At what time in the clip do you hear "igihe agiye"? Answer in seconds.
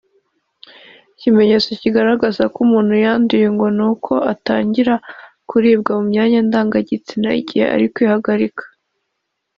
7.41-7.89